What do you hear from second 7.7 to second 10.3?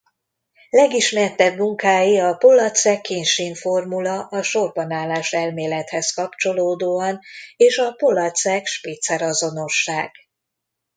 a Pollaczek–Spitzer-azonosság.